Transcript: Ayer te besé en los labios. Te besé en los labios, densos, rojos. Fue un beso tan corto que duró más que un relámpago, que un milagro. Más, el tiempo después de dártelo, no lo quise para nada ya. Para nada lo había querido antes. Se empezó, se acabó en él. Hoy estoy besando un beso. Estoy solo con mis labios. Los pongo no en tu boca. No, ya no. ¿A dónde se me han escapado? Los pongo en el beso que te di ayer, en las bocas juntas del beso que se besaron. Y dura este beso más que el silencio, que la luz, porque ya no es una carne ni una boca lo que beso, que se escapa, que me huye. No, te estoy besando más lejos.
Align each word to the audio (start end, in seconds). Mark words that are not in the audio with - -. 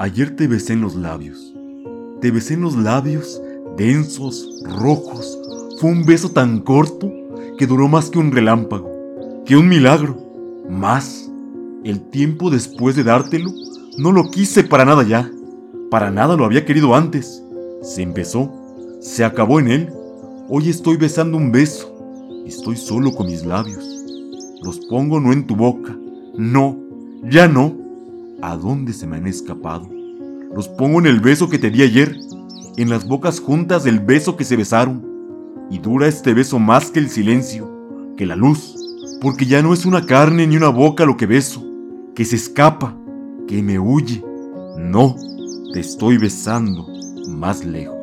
Ayer 0.00 0.34
te 0.34 0.46
besé 0.46 0.72
en 0.72 0.80
los 0.80 0.94
labios. 0.96 1.54
Te 2.22 2.30
besé 2.30 2.54
en 2.54 2.62
los 2.62 2.74
labios, 2.74 3.42
densos, 3.76 4.62
rojos. 4.64 5.38
Fue 5.78 5.90
un 5.90 6.06
beso 6.06 6.30
tan 6.30 6.60
corto 6.60 7.12
que 7.58 7.66
duró 7.66 7.86
más 7.86 8.08
que 8.08 8.18
un 8.18 8.32
relámpago, 8.32 8.90
que 9.44 9.58
un 9.58 9.68
milagro. 9.68 10.16
Más, 10.70 11.30
el 11.84 12.00
tiempo 12.00 12.48
después 12.48 12.96
de 12.96 13.04
dártelo, 13.04 13.50
no 13.98 14.10
lo 14.10 14.30
quise 14.30 14.64
para 14.64 14.86
nada 14.86 15.02
ya. 15.02 15.30
Para 15.90 16.10
nada 16.10 16.34
lo 16.34 16.46
había 16.46 16.64
querido 16.64 16.94
antes. 16.94 17.42
Se 17.82 18.00
empezó, 18.00 18.50
se 19.00 19.22
acabó 19.22 19.60
en 19.60 19.68
él. 19.68 19.92
Hoy 20.48 20.70
estoy 20.70 20.96
besando 20.96 21.36
un 21.36 21.52
beso. 21.52 21.94
Estoy 22.46 22.76
solo 22.76 23.12
con 23.12 23.26
mis 23.26 23.44
labios. 23.44 23.99
Los 24.62 24.78
pongo 24.80 25.20
no 25.20 25.32
en 25.32 25.46
tu 25.46 25.56
boca. 25.56 25.96
No, 26.36 26.76
ya 27.24 27.48
no. 27.48 27.76
¿A 28.42 28.56
dónde 28.56 28.92
se 28.92 29.06
me 29.06 29.16
han 29.16 29.26
escapado? 29.26 29.88
Los 30.54 30.68
pongo 30.68 30.98
en 30.98 31.06
el 31.06 31.20
beso 31.20 31.48
que 31.48 31.58
te 31.58 31.70
di 31.70 31.82
ayer, 31.82 32.16
en 32.76 32.90
las 32.90 33.06
bocas 33.06 33.40
juntas 33.40 33.84
del 33.84 34.00
beso 34.00 34.36
que 34.36 34.44
se 34.44 34.56
besaron. 34.56 35.06
Y 35.70 35.78
dura 35.78 36.08
este 36.08 36.34
beso 36.34 36.58
más 36.58 36.90
que 36.90 36.98
el 36.98 37.08
silencio, 37.08 37.70
que 38.16 38.26
la 38.26 38.36
luz, 38.36 38.74
porque 39.20 39.46
ya 39.46 39.62
no 39.62 39.72
es 39.72 39.86
una 39.86 40.04
carne 40.04 40.46
ni 40.46 40.56
una 40.56 40.68
boca 40.68 41.04
lo 41.04 41.16
que 41.16 41.26
beso, 41.26 41.64
que 42.14 42.24
se 42.24 42.36
escapa, 42.36 42.96
que 43.46 43.62
me 43.62 43.78
huye. 43.78 44.24
No, 44.78 45.14
te 45.72 45.80
estoy 45.80 46.18
besando 46.18 46.88
más 47.28 47.64
lejos. 47.64 47.99